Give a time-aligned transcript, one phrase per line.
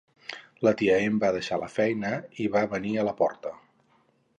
[0.67, 2.13] La tia Em va deixar la feina
[2.47, 3.59] i va venir a la porta.